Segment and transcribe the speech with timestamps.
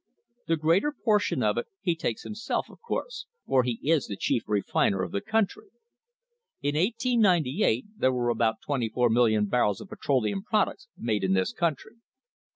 [0.47, 4.41] The greater portion of it he takes himself, of course, for he is the chief
[4.47, 5.67] refiner of the country.
[6.63, 11.53] In 1898 there were about twenty four million barrels of petroleum products made in this
[11.53, 11.97] country.